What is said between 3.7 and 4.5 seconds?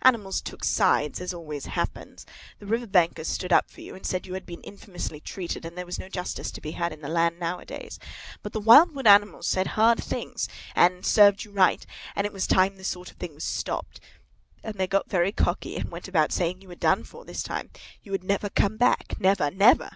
for you, and said you had